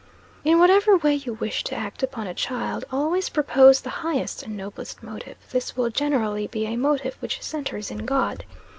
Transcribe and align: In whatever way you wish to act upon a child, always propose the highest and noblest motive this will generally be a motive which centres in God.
In 0.43 0.57
whatever 0.57 0.97
way 0.97 1.13
you 1.13 1.33
wish 1.35 1.63
to 1.65 1.75
act 1.75 2.01
upon 2.01 2.25
a 2.25 2.33
child, 2.33 2.85
always 2.91 3.29
propose 3.29 3.81
the 3.81 3.91
highest 4.01 4.41
and 4.41 4.57
noblest 4.57 5.03
motive 5.03 5.37
this 5.51 5.77
will 5.77 5.91
generally 5.91 6.47
be 6.47 6.65
a 6.65 6.75
motive 6.75 7.15
which 7.19 7.39
centres 7.43 7.91
in 7.91 8.03
God. 8.07 8.43